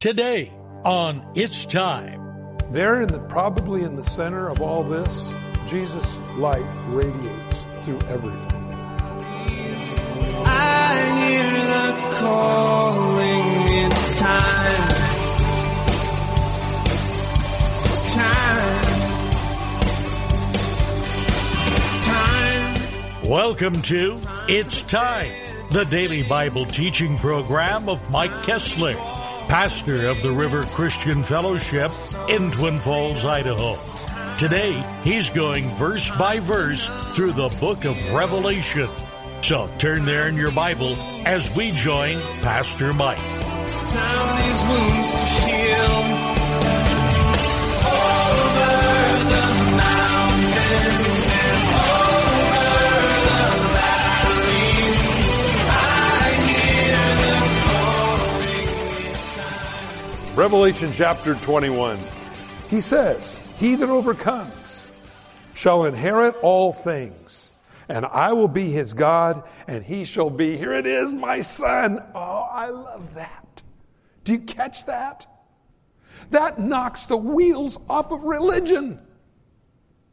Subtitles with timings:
[0.00, 0.52] Today
[0.84, 2.56] on It's Time.
[2.70, 5.12] There, in the, probably in the center of all this,
[5.66, 8.64] Jesus' light radiates through everything.
[10.46, 13.46] I hear the calling.
[13.74, 14.88] It's time.
[17.80, 18.84] It's time.
[21.74, 23.28] It's time.
[23.28, 25.32] Welcome to It's Time,
[25.72, 28.94] the daily Bible teaching program of Mike Kestler,
[29.48, 31.92] pastor of the River Christian Fellowship
[32.28, 33.76] in Twin Falls, Idaho.
[34.36, 38.90] Today, he's going verse by verse through the book of Revelation.
[39.40, 43.18] So turn there in your Bible as we join Pastor Mike.
[60.48, 61.98] Revelation chapter 21.
[62.70, 64.90] He says, He that overcomes
[65.52, 67.52] shall inherit all things,
[67.86, 72.02] and I will be his God, and he shall be, here it is, my son.
[72.14, 73.62] Oh, I love that.
[74.24, 75.26] Do you catch that?
[76.30, 79.00] That knocks the wheels off of religion.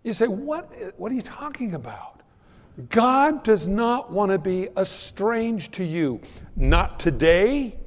[0.04, 2.24] You say, what, what are you talking about?
[2.90, 6.20] God does not want to be estranged to you.
[6.58, 7.78] Not today,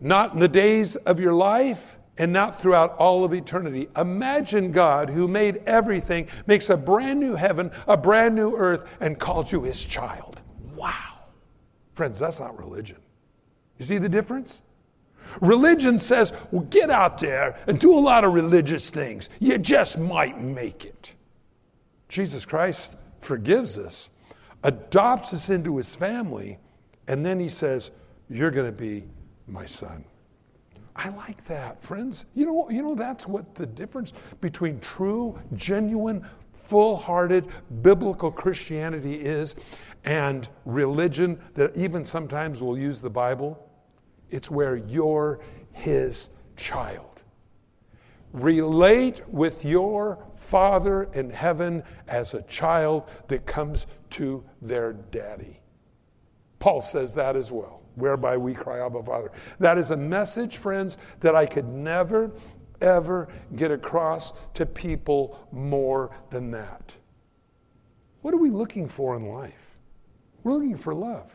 [0.00, 3.88] not in the days of your life, and not throughout all of eternity.
[3.96, 9.18] Imagine God, who made everything, makes a brand new heaven, a brand new earth, and
[9.18, 10.42] calls you his child.
[10.74, 11.26] Wow.
[11.94, 12.98] Friends, that's not religion.
[13.78, 14.60] You see the difference?
[15.40, 19.28] Religion says, well, get out there and do a lot of religious things.
[19.38, 21.14] You just might make it.
[22.08, 24.08] Jesus Christ forgives us,
[24.62, 26.58] adopts us into his family,
[27.06, 27.90] and then he says,
[28.28, 29.04] You're going to be
[29.48, 30.04] my son.
[30.96, 32.24] I like that, friends.
[32.34, 37.46] You know, you know that's what the difference between true, genuine, full-hearted
[37.82, 39.54] biblical Christianity is
[40.04, 43.70] and religion that even sometimes will use the Bible.
[44.30, 45.40] It's where you're
[45.72, 47.04] his child.
[48.32, 55.60] Relate with your Father in heaven as a child that comes to their daddy.
[56.58, 59.30] Paul says that as well, whereby we cry, Abba, Father.
[59.58, 62.30] That is a message, friends, that I could never,
[62.80, 66.94] ever get across to people more than that.
[68.22, 69.76] What are we looking for in life?
[70.42, 71.30] We're looking for love.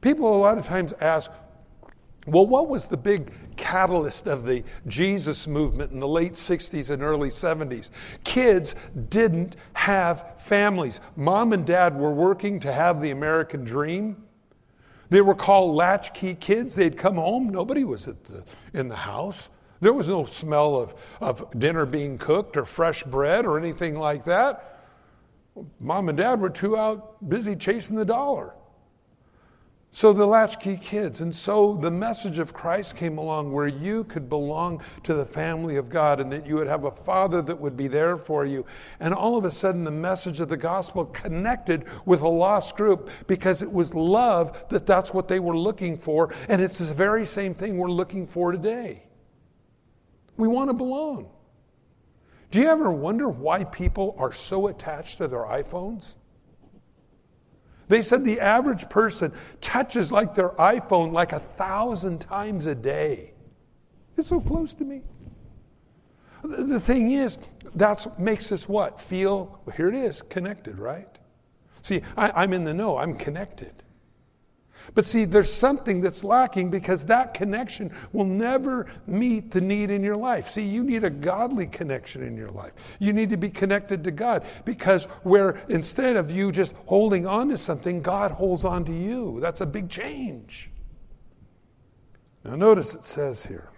[0.00, 1.30] People a lot of times ask,
[2.26, 7.02] well, what was the big catalyst of the Jesus movement in the late 60s and
[7.02, 7.90] early 70s?
[8.24, 8.74] Kids
[9.10, 11.00] didn't have families.
[11.16, 14.24] Mom and dad were working to have the American dream.
[15.14, 16.74] They were called latchkey kids.
[16.74, 18.16] They'd come home, nobody was the,
[18.72, 19.48] in the house.
[19.80, 24.24] There was no smell of, of dinner being cooked or fresh bread or anything like
[24.24, 24.80] that.
[25.78, 28.54] Mom and dad were too out busy chasing the dollar.
[29.94, 31.20] So the latchkey kids.
[31.20, 35.76] And so the message of Christ came along where you could belong to the family
[35.76, 38.66] of God and that you would have a father that would be there for you.
[38.98, 43.08] And all of a sudden, the message of the gospel connected with a lost group
[43.28, 46.34] because it was love that that's what they were looking for.
[46.48, 49.04] And it's the very same thing we're looking for today.
[50.36, 51.30] We want to belong.
[52.50, 56.14] Do you ever wonder why people are so attached to their iPhones?
[57.88, 63.32] They said the average person touches like their iPhone like a thousand times a day.
[64.16, 65.02] It's so close to me.
[66.42, 67.38] The thing is,
[67.74, 69.00] that makes us what?
[69.00, 71.08] Feel, well, here it is, connected, right?
[71.82, 73.83] See, I, I'm in the know, I'm connected.
[74.94, 80.02] But see, there's something that's lacking because that connection will never meet the need in
[80.02, 80.50] your life.
[80.50, 82.72] See, you need a godly connection in your life.
[82.98, 87.48] You need to be connected to God because where instead of you just holding on
[87.48, 89.38] to something, God holds on to you.
[89.40, 90.70] That's a big change.
[92.44, 93.70] Now, notice it says here,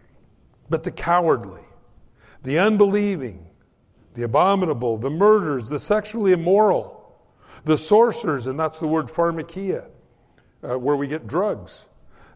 [0.68, 1.62] but the cowardly,
[2.42, 3.46] the unbelieving,
[4.14, 7.20] the abominable, the murderers, the sexually immoral,
[7.64, 9.86] the sorcerers, and that's the word pharmakia
[10.66, 11.88] uh, where we get drugs.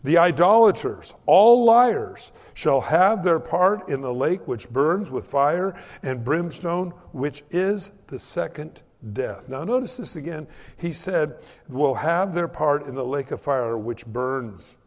[0.03, 5.79] The idolaters, all liars, shall have their part in the lake which burns with fire
[6.03, 8.81] and brimstone, which is the second
[9.12, 9.49] death.
[9.49, 10.47] Now, notice this again.
[10.79, 14.79] He said, will have their part in the lake of fire which burns.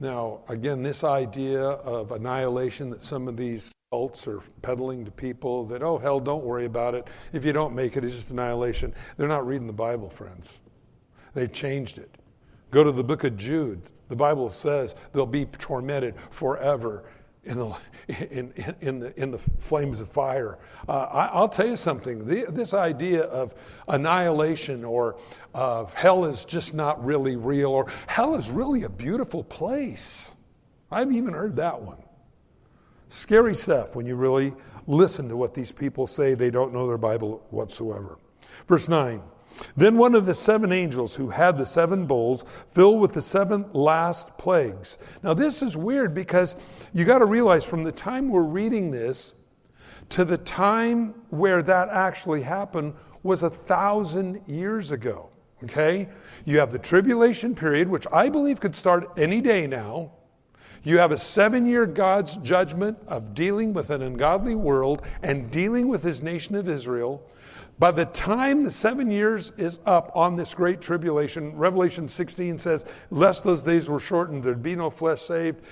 [0.00, 5.66] Now, again, this idea of annihilation that some of these cults are peddling to people
[5.66, 7.06] that, oh, hell, don't worry about it.
[7.34, 8.94] If you don't make it, it's just annihilation.
[9.18, 10.58] They're not reading the Bible, friends.
[11.34, 12.10] They've changed it.
[12.70, 13.82] Go to the book of Jude.
[14.08, 17.04] The Bible says they'll be tormented forever
[17.44, 17.76] in the,
[18.08, 20.58] in, in, the, in the flames of fire.
[20.88, 23.54] Uh, I, will tell you something the, this idea of
[23.88, 25.16] annihilation or
[25.54, 30.30] uh, hell is just not really real or hell is really a beautiful place.
[30.90, 32.02] I've even heard that one.
[33.08, 34.52] Scary stuff when you really
[34.86, 36.34] listen to what these people say.
[36.34, 38.18] They don't know their Bible whatsoever.
[38.68, 39.22] Verse 9.
[39.76, 43.66] Then one of the seven angels who had the seven bowls filled with the seven
[43.72, 44.98] last plagues.
[45.22, 46.56] Now, this is weird because
[46.92, 49.34] you got to realize from the time we're reading this
[50.10, 55.30] to the time where that actually happened was a thousand years ago.
[55.64, 56.08] Okay?
[56.44, 60.12] You have the tribulation period, which I believe could start any day now.
[60.82, 65.88] You have a seven year God's judgment of dealing with an ungodly world and dealing
[65.88, 67.22] with his nation of Israel.
[67.80, 72.84] By the time the seven years is up on this great tribulation, Revelation 16 says,
[73.10, 75.62] Lest those days were shortened, there'd be no flesh saved.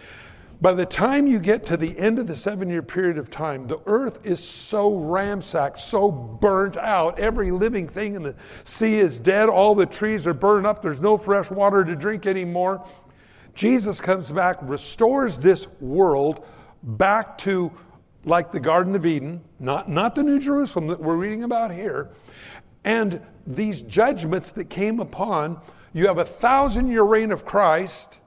[0.62, 3.66] By the time you get to the end of the seven year period of time,
[3.66, 7.18] the earth is so ransacked, so burnt out.
[7.18, 8.34] Every living thing in the
[8.64, 9.50] sea is dead.
[9.50, 10.80] All the trees are burned up.
[10.80, 12.88] There's no fresh water to drink anymore.
[13.54, 16.46] Jesus comes back, restores this world
[16.82, 17.70] back to
[18.24, 22.10] like the Garden of Eden, not, not the New Jerusalem that we're reading about here.
[22.84, 25.60] And these judgments that came upon,
[25.92, 28.20] you have a thousand year reign of Christ.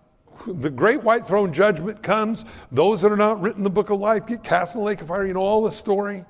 [0.48, 2.46] The great white throne judgment comes.
[2.72, 5.02] Those that are not written in the book of life get cast in the lake
[5.02, 5.26] of fire.
[5.26, 6.26] You know all the story.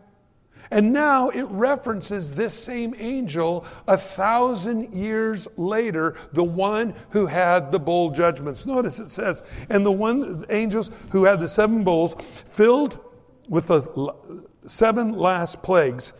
[0.69, 7.73] And now it references this same angel a thousand years later, the one who had
[7.73, 8.65] the bowl judgments.
[8.65, 12.15] Notice it says, and the one the angels who had the seven bowls
[12.47, 12.99] filled
[13.51, 16.13] with the seven last plagues,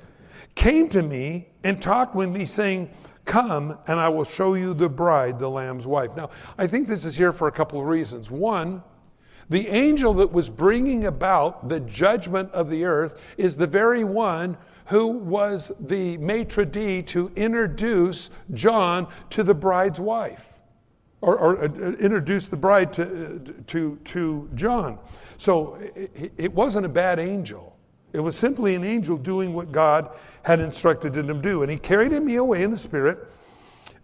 [0.54, 2.89] came to me and talked with me, saying,
[3.24, 6.13] Come, and I will show you the bride, the Lamb's wife.
[6.13, 8.30] Now, I think this is here for a couple of reasons.
[8.30, 8.83] One,
[9.50, 14.57] the angel that was bringing about the judgment of the earth is the very one
[14.88, 20.51] who was the maitre d' to introduce John to the bride's wife
[21.21, 21.68] or, or uh,
[22.00, 25.00] introduce the bride to, to, to John.
[25.38, 27.77] So it, it wasn't a bad angel.
[28.13, 30.09] It was simply an angel doing what God
[30.44, 31.62] had instructed him to do.
[31.62, 33.19] And he carried me away in the Spirit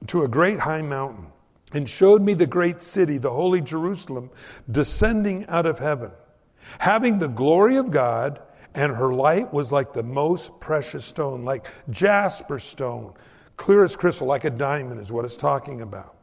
[0.08, 1.28] to a great high mountain
[1.74, 4.30] and showed me the great city, the holy Jerusalem,
[4.72, 6.12] descending out of heaven,
[6.80, 8.42] having the glory of God,
[8.74, 13.14] and her light was like the most precious stone, like jasper stone,
[13.58, 16.17] clear as crystal, like a diamond, is what it's talking about.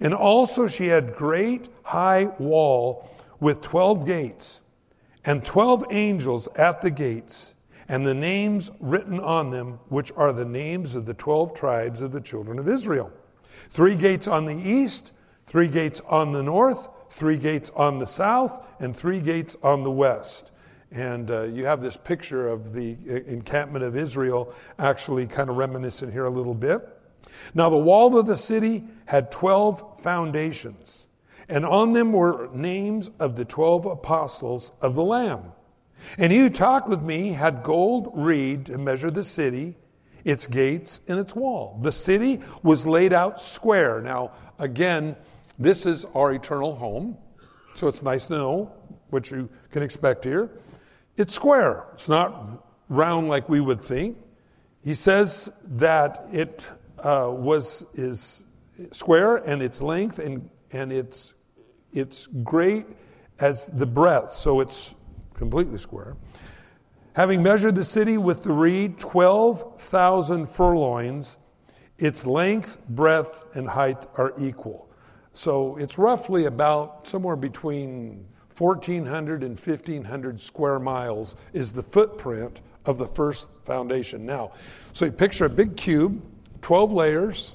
[0.00, 3.08] And also she had great high wall
[3.40, 4.62] with 12 gates
[5.24, 7.54] and 12 angels at the gates
[7.88, 12.12] and the names written on them which are the names of the 12 tribes of
[12.12, 13.12] the children of Israel.
[13.70, 15.12] Three gates on the east,
[15.44, 19.90] three gates on the north, three gates on the south, and three gates on the
[19.90, 20.50] west.
[20.90, 25.56] And uh, you have this picture of the uh, encampment of Israel actually kind of
[25.56, 26.88] reminiscent here a little bit.
[27.54, 31.06] Now, the wall of the city had 12 foundations,
[31.48, 35.52] and on them were names of the 12 apostles of the Lamb.
[36.18, 39.76] And he who talked with me had gold reed to measure the city,
[40.24, 41.78] its gates, and its wall.
[41.82, 44.00] The city was laid out square.
[44.00, 45.16] Now, again,
[45.58, 47.16] this is our eternal home,
[47.74, 48.72] so it's nice to know
[49.10, 50.50] what you can expect here.
[51.16, 54.18] It's square, it's not round like we would think.
[54.82, 58.44] He says that it uh, was is
[58.92, 61.34] square and its length and and its
[61.92, 62.86] it's great
[63.38, 64.94] as the breadth, so it's
[65.34, 66.16] completely square.
[67.14, 71.38] Having measured the city with the reed, 12,000 furlongs,
[71.98, 74.88] its length, breadth, and height are equal.
[75.32, 82.98] So it's roughly about somewhere between 1,400 and 1,500 square miles is the footprint of
[82.98, 84.26] the first foundation.
[84.26, 84.52] Now,
[84.92, 86.20] so you picture a big cube
[86.64, 87.52] 12 layers.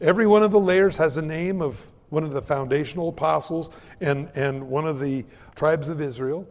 [0.00, 3.68] Every one of the layers has a name of one of the foundational apostles
[4.00, 5.24] and, and one of the
[5.56, 6.46] tribes of Israel.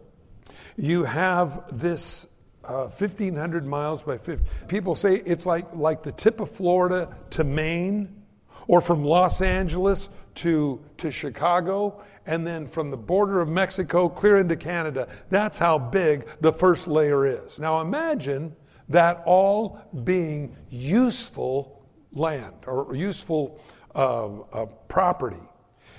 [0.75, 2.27] You have this
[2.65, 4.43] uh, 1,500 miles by 50.
[4.67, 8.21] People say it's like, like the tip of Florida to Maine,
[8.67, 14.39] or from Los Angeles to, to Chicago, and then from the border of Mexico clear
[14.39, 15.07] into Canada.
[15.29, 17.59] That's how big the first layer is.
[17.59, 18.57] Now imagine
[18.91, 23.59] that all being useful land or useful
[23.95, 25.37] uh, uh, property.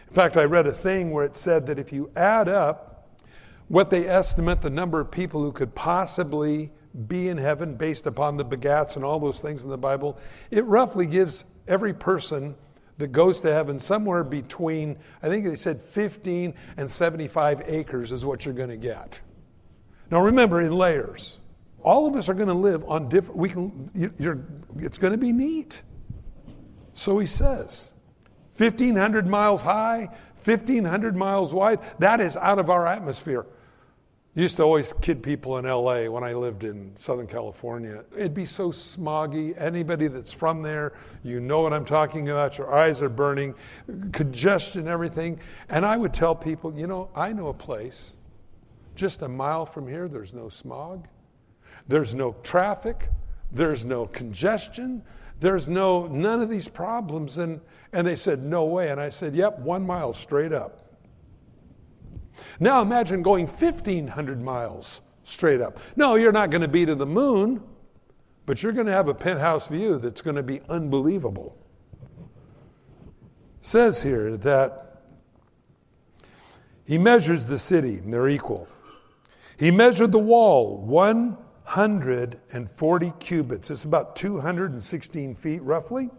[0.08, 3.08] In fact, I read a thing where it said that if you add up
[3.68, 6.70] what they estimate the number of people who could possibly
[7.06, 10.18] be in heaven based upon the begats and all those things in the Bible,
[10.50, 12.54] it roughly gives every person
[12.99, 18.25] that goes to heaven somewhere between, I think they said 15 and 75 acres is
[18.25, 19.20] what you're going to get.
[20.11, 21.38] Now remember, in layers.
[21.82, 24.44] All of us are going to live on different, we can, you're,
[24.78, 25.82] it's going to be neat.
[26.94, 27.90] So he says,
[28.56, 30.08] 1,500 miles high,
[30.44, 33.46] 1,500 miles wide, that is out of our atmosphere.
[34.34, 38.02] Used to always kid people in LA when I lived in Southern California.
[38.16, 39.60] It'd be so smoggy.
[39.60, 42.56] Anybody that's from there, you know what I'm talking about.
[42.56, 43.54] Your eyes are burning,
[44.12, 45.38] congestion, everything.
[45.68, 48.14] And I would tell people, you know, I know a place
[48.94, 51.06] just a mile from here, there's no smog,
[51.88, 53.08] there's no traffic,
[53.50, 55.02] there's no congestion,
[55.40, 57.38] there's no none of these problems.
[57.38, 57.60] And
[57.92, 58.90] and they said, No way.
[58.90, 60.78] And I said, Yep, one mile straight up.
[62.58, 65.78] Now imagine going 1,500 miles straight up.
[65.96, 67.62] No, you're not going to be to the moon,
[68.46, 71.56] but you're going to have a penthouse view that's going to be unbelievable.
[73.60, 75.02] says here that
[76.84, 78.66] he measures the city, they're equal.
[79.56, 80.78] He measured the wall
[81.64, 83.71] 140 cubits.
[83.71, 86.11] It's about 216 feet roughly.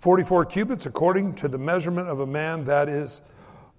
[0.00, 3.22] 44 cubits according to the measurement of a man, that is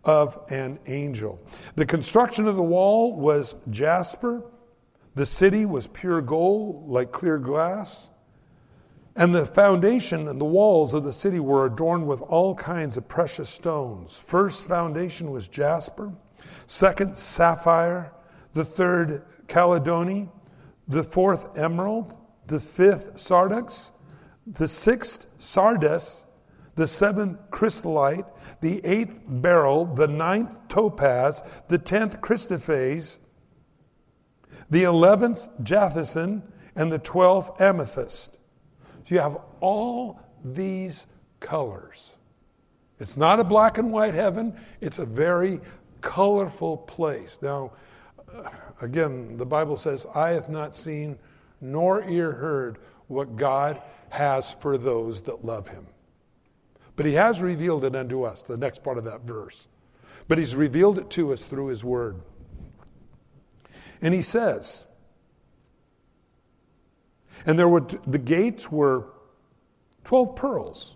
[0.03, 1.39] of an angel.
[1.75, 4.43] The construction of the wall was jasper.
[5.15, 8.09] The city was pure gold, like clear glass.
[9.15, 13.07] And the foundation and the walls of the city were adorned with all kinds of
[13.07, 14.17] precious stones.
[14.17, 16.13] First foundation was jasper,
[16.67, 18.13] second, sapphire,
[18.53, 20.29] the third, chalcedony,
[20.89, 22.15] the fourth, emerald,
[22.47, 23.91] the fifth, sardius,
[24.45, 26.25] the sixth, sardius,
[26.75, 28.25] the seventh, chrysolite,
[28.61, 33.19] the eighth beryl, the ninth topaz, the tenth chrysoprase,
[34.69, 36.43] the eleventh jacinth,
[36.75, 38.37] and the twelfth amethyst.
[38.83, 41.05] So you have all these
[41.39, 42.15] colors.
[42.99, 45.59] It's not a black and white heaven, it's a very
[46.01, 47.39] colorful place.
[47.41, 47.73] Now,
[48.81, 51.17] again, the Bible says, Eye hath not seen,
[51.61, 55.87] nor ear heard what God has for those that love him.
[56.95, 59.67] But he has revealed it unto us, the next part of that verse.
[60.27, 62.21] But he's revealed it to us through his word.
[64.01, 64.85] And he says,
[67.45, 69.07] and there were the gates were
[70.05, 70.95] 12 pearls.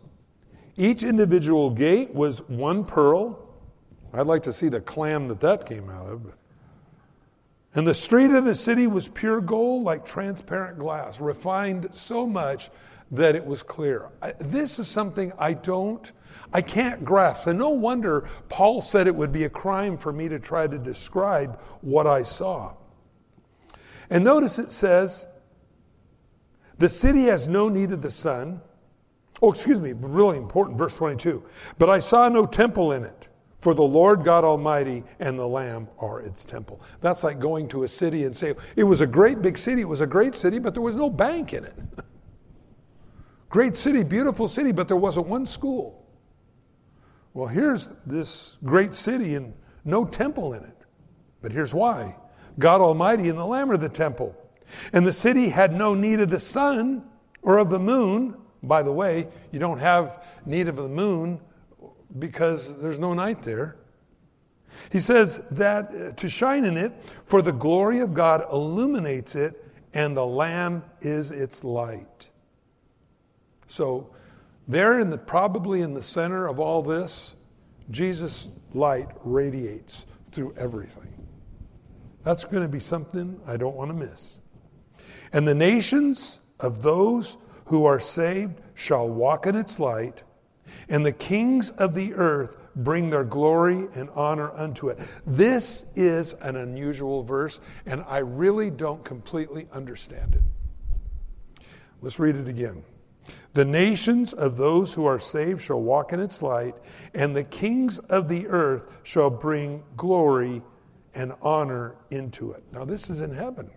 [0.75, 3.39] Each individual gate was one pearl.
[4.13, 6.33] I'd like to see the clam that that came out of.
[7.75, 12.69] And the street of the city was pure gold, like transparent glass, refined so much
[13.11, 14.09] that it was clear.
[14.21, 16.11] I, this is something I don't,
[16.51, 17.47] I can't grasp.
[17.47, 20.77] And no wonder Paul said it would be a crime for me to try to
[20.77, 22.73] describe what I saw.
[24.09, 25.27] And notice it says,
[26.77, 28.61] the city has no need of the sun.
[29.41, 31.43] Oh, excuse me, really important, verse 22.
[31.77, 33.27] But I saw no temple in it,
[33.63, 36.81] for the Lord God Almighty and the Lamb are its temple.
[36.99, 39.87] That's like going to a city and say, it was a great big city, it
[39.87, 41.73] was a great city, but there was no bank in it.
[43.49, 46.03] Great city, beautiful city, but there wasn't one school.
[47.35, 49.53] Well, here's this great city and
[49.85, 50.77] no temple in it.
[51.39, 52.15] But here's why
[52.57, 54.35] God Almighty and the Lamb are the temple.
[54.91, 57.03] And the city had no need of the sun
[57.43, 58.35] or of the moon.
[58.63, 61.39] By the way, you don't have need of the moon
[62.19, 63.77] because there's no night there.
[64.91, 66.93] He says that uh, to shine in it,
[67.25, 72.29] for the glory of God illuminates it, and the Lamb is its light.
[73.67, 74.09] So,
[74.67, 77.35] there in the probably in the center of all this,
[77.91, 81.13] Jesus' light radiates through everything.
[82.23, 84.39] That's going to be something I don't want to miss.
[85.33, 90.23] And the nations of those who are saved shall walk in its light,
[90.93, 94.99] and the kings of the earth bring their glory and honor unto it.
[95.25, 101.65] This is an unusual verse, and I really don't completely understand it.
[102.03, 102.83] Let's read it again.
[103.53, 106.75] The nations of those who are saved shall walk in its light,
[107.15, 110.61] and the kings of the earth shall bring glory
[111.15, 112.63] and honor into it.
[112.71, 113.71] Now, this is in heaven.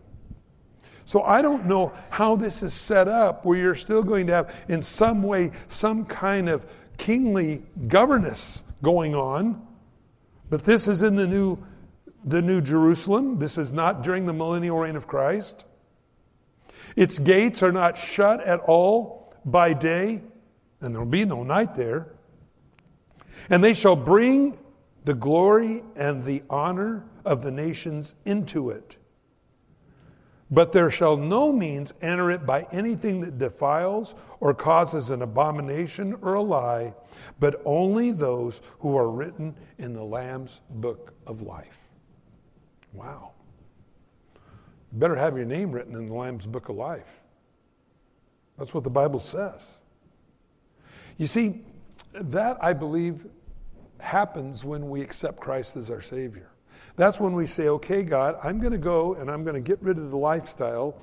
[1.07, 4.55] So I don't know how this is set up where you're still going to have,
[4.69, 6.67] in some way, some kind of
[6.99, 9.67] kingly governance going on.
[10.49, 11.59] But this is in the new,
[12.25, 13.39] the new Jerusalem.
[13.39, 15.65] This is not during the millennial reign of Christ.
[16.95, 20.23] Its gates are not shut at all by day,
[20.81, 22.13] and there will be no night there.
[23.51, 24.59] And they shall bring
[25.05, 28.97] the glory and the honor of the nations into it.
[30.51, 36.15] But there shall no means enter it by anything that defiles or causes an abomination
[36.23, 36.95] or a lie,
[37.41, 41.79] but only those who are written in the Lamb's book of life.
[42.93, 43.33] Wow.
[44.93, 47.23] Better have your name written in the Lamb's book of life.
[48.57, 49.79] That's what the Bible says.
[51.19, 51.63] You see,
[52.13, 53.27] that I believe
[53.99, 56.51] happens when we accept Christ as our Savior.
[56.97, 59.83] That's when we say, okay, God, I'm going to go and I'm going to get
[59.83, 60.99] rid of the lifestyle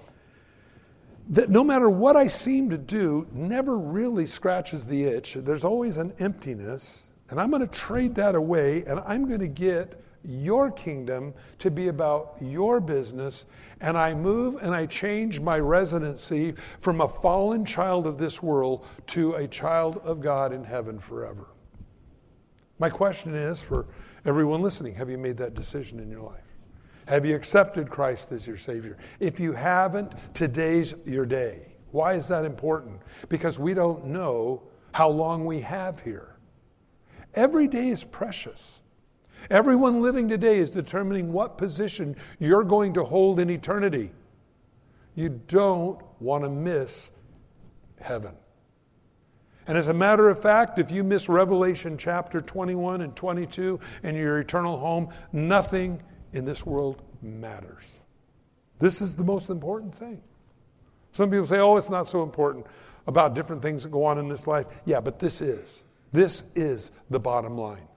[1.29, 5.35] that no matter what I seem to do, never really scratches the itch.
[5.39, 7.07] There's always an emptiness.
[7.29, 11.69] And I'm going to trade that away and I'm going to get your kingdom to
[11.69, 13.45] be about your business.
[13.81, 18.85] And I move and I change my residency from a fallen child of this world
[19.07, 21.47] to a child of God in heaven forever.
[22.79, 23.85] My question is for
[24.25, 26.43] everyone listening have you made that decision in your life?
[27.07, 28.97] Have you accepted Christ as your Savior?
[29.19, 31.73] If you haven't, today's your day.
[31.91, 33.01] Why is that important?
[33.29, 34.63] Because we don't know
[34.93, 36.37] how long we have here.
[37.35, 38.81] Every day is precious.
[39.49, 44.11] Everyone living today is determining what position you're going to hold in eternity.
[45.15, 47.11] You don't want to miss
[47.99, 48.33] heaven.
[49.67, 54.17] And as a matter of fact, if you miss Revelation chapter 21 and 22 and
[54.17, 56.01] your eternal home, nothing
[56.33, 58.01] in this world matters.
[58.79, 60.21] This is the most important thing.
[61.13, 62.65] Some people say, oh, it's not so important
[63.07, 64.65] about different things that go on in this life.
[64.85, 65.83] Yeah, but this is.
[66.11, 67.87] This is the bottom line.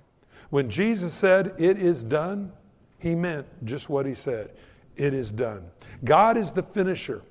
[0.51, 2.53] When Jesus said, It is done,
[2.99, 4.53] he meant just what he said.
[4.97, 5.65] It is done.
[6.05, 7.23] God is the finisher.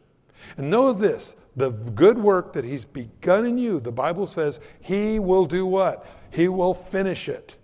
[0.58, 5.20] And know this the good work that he's begun in you, the Bible says, he
[5.20, 6.06] will do what?
[6.32, 7.56] He will finish it.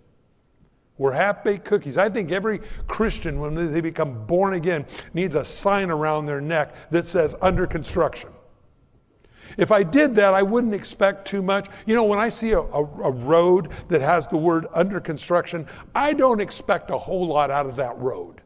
[0.98, 1.98] We're half baked cookies.
[1.98, 6.74] I think every Christian, when they become born again, needs a sign around their neck
[6.90, 8.30] that says under construction.
[9.56, 11.68] If I did that, I wouldn't expect too much.
[11.86, 15.66] You know, when I see a, a, a, road that has the word under construction,
[15.94, 18.41] I don't expect a whole lot out of that road.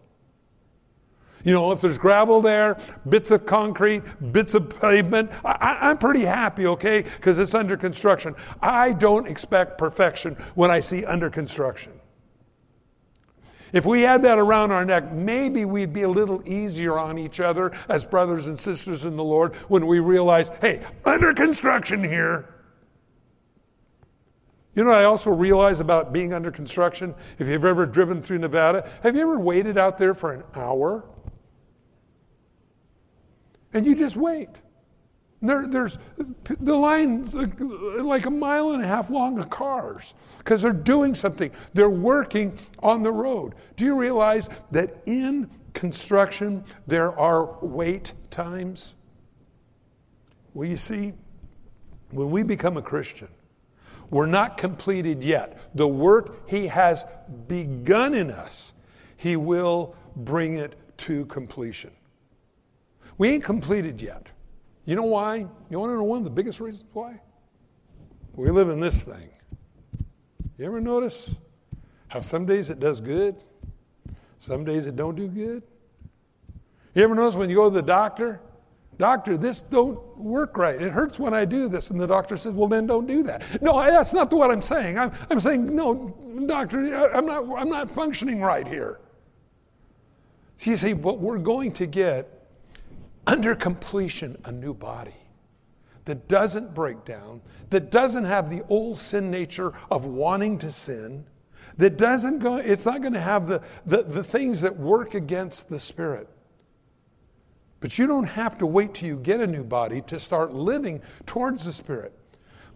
[1.47, 2.76] You know, if there's gravel there,
[3.09, 8.35] bits of concrete, bits of pavement, I, am pretty happy, okay, because it's under construction.
[8.61, 11.93] I don't expect perfection when I see under construction.
[13.73, 17.39] If we had that around our neck, maybe we'd be a little easier on each
[17.39, 22.52] other as brothers and sisters in the Lord when we realize, hey, under construction here.
[24.75, 27.15] You know I also realize about being under construction?
[27.39, 31.04] If you've ever driven through Nevada, have you ever waited out there for an hour?
[33.76, 34.49] And you just wait.
[35.43, 35.99] There, there's
[36.60, 37.28] the line
[38.02, 41.50] like a mile and a half long of cars because they're doing something.
[41.75, 43.54] They're working on the road.
[43.76, 48.95] Do you realize that in construction there are wait times?
[50.54, 51.12] Well, you see,
[52.12, 53.28] when we become a Christian,
[54.08, 55.58] we're not completed yet.
[55.75, 57.04] The work He has
[57.47, 58.73] begun in us,
[59.19, 61.91] He will bring it to completion.
[63.19, 64.26] We ain't completed yet.
[64.85, 65.47] You know why?
[65.71, 67.21] You want to know one of the biggest reasons why?
[68.35, 69.31] We live in this thing.
[70.59, 71.35] You ever notice
[72.09, 73.37] how some days it does good,
[74.39, 75.63] some days it don't do good?
[76.95, 78.41] You ever notice when you go to the doctor,
[78.99, 80.81] doctor, this don't work right.
[80.81, 83.63] It hurts when I do this, and the doctor says, well, then don't do that.
[83.63, 84.99] No, that's not what I'm saying.
[84.99, 86.15] I'm, I'm saying, no,
[86.47, 86.79] doctor,
[87.13, 89.00] I'm not, I'm not functioning right here.
[90.59, 92.36] So you see, what we're going to get
[93.26, 95.15] under completion a new body
[96.04, 101.25] that doesn't break down, that doesn't have the old sin nature of wanting to sin,
[101.78, 105.69] that doesn't go, it's not going to have the, the, the things that work against
[105.69, 106.28] the spirit.
[107.80, 111.02] But you don't have to wait till you get a new body to start living
[111.26, 112.12] towards the spirit.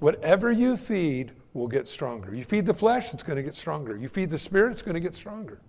[0.00, 2.34] Whatever you feed will get stronger.
[2.34, 3.96] You feed the flesh, it's going to get stronger.
[3.96, 5.60] You feed the spirit, it's going to get stronger.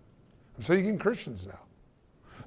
[0.57, 1.59] I'm saying Christians now.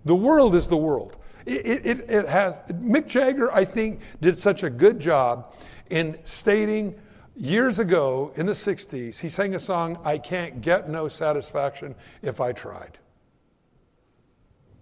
[0.05, 1.17] The world is the world.
[1.47, 5.55] It, it, it has, Mick Jagger, I think, did such a good job
[5.91, 6.95] in stating
[7.37, 12.41] years ago in the 60s, he sang a song, I Can't Get No Satisfaction If
[12.41, 12.99] I Tried.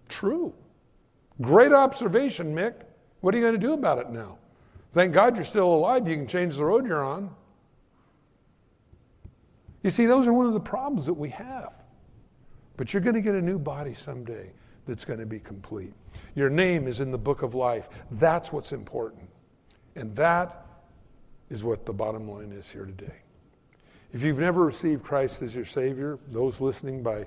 [0.08, 0.52] True.
[1.40, 2.74] Great observation, Mick.
[3.20, 4.38] What are you going to do about it now?
[4.92, 6.06] Thank God you're still alive.
[6.06, 7.34] You can change the road you're on.
[9.82, 11.72] You see, those are one of the problems that we have.
[12.76, 14.52] But you're going to get a new body someday
[14.86, 15.92] that's going to be complete.
[16.34, 17.88] Your name is in the book of life.
[18.12, 19.28] That's what's important.
[19.96, 20.66] And that
[21.50, 23.16] is what the bottom line is here today.
[24.12, 27.26] If you've never received Christ as your Savior, those listening by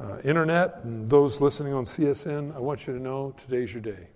[0.00, 4.08] uh, internet and those listening on CSN, I want you to know today's your day.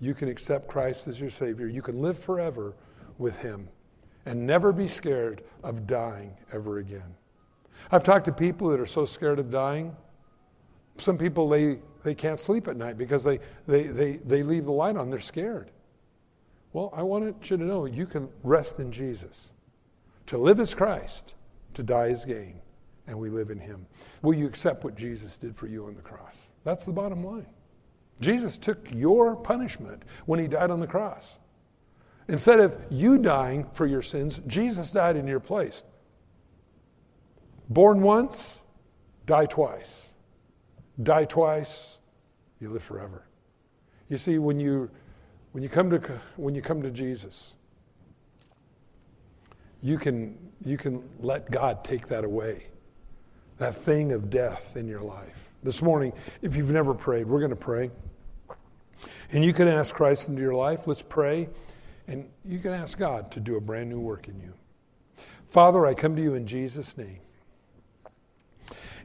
[0.00, 1.66] you can accept Christ as your Savior.
[1.66, 2.74] You can live forever
[3.18, 3.68] with Him
[4.26, 7.14] and never be scared of dying ever again.
[7.90, 9.96] I've talked to people that are so scared of dying.
[10.98, 11.78] Some people, they,
[12.08, 15.10] they can't sleep at night because they, they, they, they leave the light on.
[15.10, 15.70] They're scared.
[16.72, 19.50] Well, I want you to know you can rest in Jesus.
[20.28, 21.34] To live as Christ,
[21.74, 22.60] to die as gain,
[23.06, 23.84] and we live in Him.
[24.22, 26.38] Will you accept what Jesus did for you on the cross?
[26.64, 27.46] That's the bottom line.
[28.20, 31.36] Jesus took your punishment when He died on the cross.
[32.26, 35.84] Instead of you dying for your sins, Jesus died in your place.
[37.68, 38.58] Born once,
[39.26, 40.06] die twice.
[41.02, 41.97] Die twice,
[42.60, 43.24] you live forever.
[44.08, 44.90] You see, when you,
[45.52, 46.00] when you, come, to,
[46.36, 47.54] when you come to Jesus,
[49.82, 52.66] you can, you can let God take that away,
[53.58, 55.50] that thing of death in your life.
[55.62, 57.90] This morning, if you've never prayed, we're going to pray.
[59.30, 60.86] And you can ask Christ into your life.
[60.86, 61.48] Let's pray.
[62.06, 64.54] And you can ask God to do a brand new work in you.
[65.48, 67.18] Father, I come to you in Jesus' name.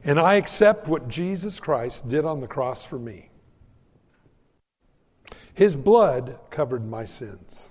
[0.04, 3.30] And I accept what Jesus Christ did on the cross for me.
[5.54, 7.70] His blood covered my sins.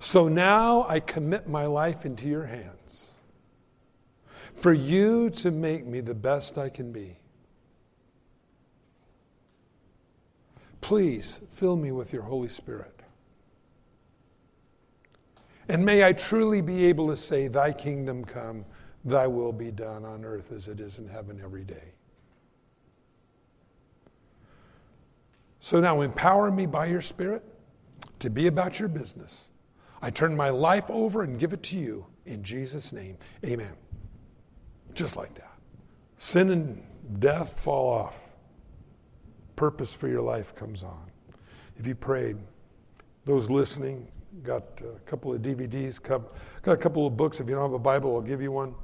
[0.00, 3.06] So now I commit my life into your hands
[4.54, 7.16] for you to make me the best I can be.
[10.80, 12.94] Please fill me with your Holy Spirit.
[15.68, 18.64] And may I truly be able to say, Thy kingdom come,
[19.04, 21.92] Thy will be done on earth as it is in heaven every day.
[25.60, 27.44] So now empower me by your Spirit
[28.20, 29.48] to be about your business.
[30.00, 33.16] I turn my life over and give it to you in Jesus' name.
[33.44, 33.72] Amen.
[34.94, 35.58] Just like that.
[36.16, 36.82] Sin and
[37.20, 38.28] death fall off.
[39.56, 41.10] Purpose for your life comes on.
[41.76, 42.36] If you prayed,
[43.24, 44.08] those listening,
[44.42, 46.22] got a couple of DVDs, got
[46.72, 47.40] a couple of books.
[47.40, 48.74] If you don't have a Bible, I'll give you one.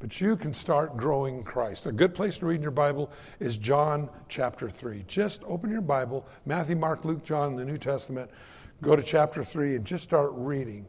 [0.00, 1.86] But you can start growing Christ.
[1.86, 5.04] A good place to read in your Bible is John chapter 3.
[5.06, 8.30] Just open your Bible, Matthew, Mark, Luke, John, the New Testament.
[8.82, 10.86] Go to chapter 3 and just start reading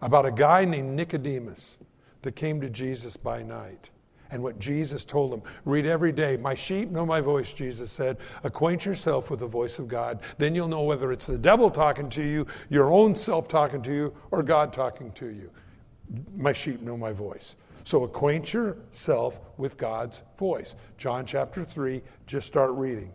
[0.00, 1.78] about a guy named Nicodemus
[2.22, 3.90] that came to Jesus by night
[4.30, 5.42] and what Jesus told him.
[5.64, 6.36] Read every day.
[6.36, 8.16] My sheep know my voice, Jesus said.
[8.44, 10.20] Acquaint yourself with the voice of God.
[10.38, 13.92] Then you'll know whether it's the devil talking to you, your own self talking to
[13.92, 15.50] you, or God talking to you.
[16.36, 17.56] My sheep know my voice.
[17.84, 20.74] So acquaint yourself with God's voice.
[20.98, 23.12] John chapter 3, just start reading.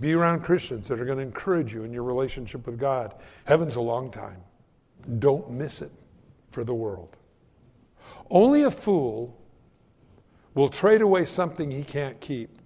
[0.00, 3.14] Be around Christians that are going to encourage you in your relationship with God.
[3.44, 4.42] Heaven's a long time.
[5.18, 5.92] Don't miss it
[6.50, 7.16] for the world.
[8.30, 9.36] Only a fool
[10.54, 12.58] will trade away something he can't keep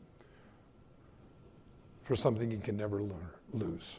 [2.05, 3.03] for something he can never
[3.53, 3.99] lose.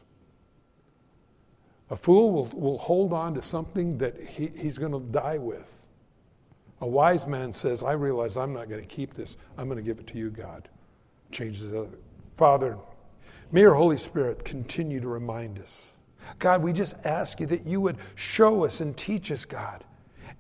[1.90, 5.68] A fool will, will hold on to something that he, he's going to die with.
[6.82, 9.38] A wise man says, I realize I'm not going to keep this.
[9.58, 10.68] I'm going to give it to you, God.
[11.32, 11.90] Changes it.
[12.38, 12.78] Father,
[13.52, 15.92] may your Holy Spirit continue to remind us.
[16.40, 19.84] God, we just ask you that you would show us and teach us, God,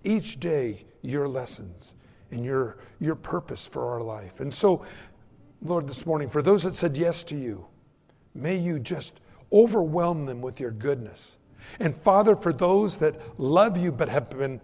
[0.04, 1.94] each day your lessons
[2.32, 4.40] and your, your purpose for our life.
[4.40, 4.86] And so,
[5.62, 7.66] Lord, this morning, for those that said yes to you,
[8.34, 9.20] may you just
[9.54, 11.38] overwhelm them with your goodness.
[11.80, 14.62] And Father, for those that love you but have been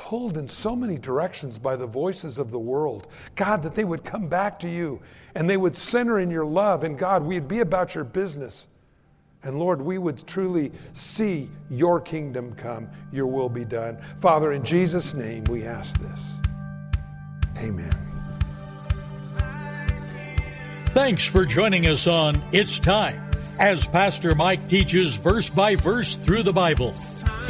[0.00, 4.02] pulled in so many directions by the voices of the world, God, that they would
[4.02, 5.02] come back to you
[5.34, 6.84] and they would center in your love.
[6.84, 8.66] And God, we'd be about your business.
[9.42, 13.98] And Lord, we would truly see your kingdom come, your will be done.
[14.20, 16.38] Father, in Jesus' name, we ask this.
[17.58, 17.94] Amen.
[20.94, 26.42] Thanks for joining us on It's Time as Pastor Mike teaches verse by verse through
[26.42, 26.94] the Bible.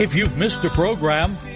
[0.01, 1.37] If you've missed a program